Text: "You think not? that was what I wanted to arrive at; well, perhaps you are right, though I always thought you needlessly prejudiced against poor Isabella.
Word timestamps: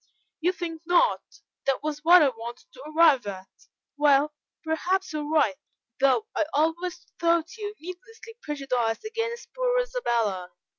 "You 0.39 0.51
think 0.51 0.81
not? 0.87 1.21
that 1.67 1.83
was 1.83 2.03
what 2.03 2.23
I 2.23 2.29
wanted 2.29 2.73
to 2.73 2.83
arrive 2.89 3.27
at; 3.27 3.67
well, 3.97 4.33
perhaps 4.63 5.13
you 5.13 5.19
are 5.19 5.31
right, 5.31 5.57
though 5.99 6.25
I 6.35 6.43
always 6.55 7.05
thought 7.19 7.55
you 7.57 7.75
needlessly 7.79 8.33
prejudiced 8.41 9.05
against 9.05 9.53
poor 9.53 9.77
Isabella. 9.77 10.53